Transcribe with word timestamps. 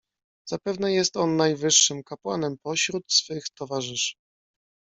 "Zapewne 0.47 0.93
jest 0.93 1.17
on 1.17 1.37
najwyższym 1.37 2.03
kapłanem 2.03 2.57
pośród 2.57 3.11
swych 3.13 3.49
towarzyszy." 3.49 4.15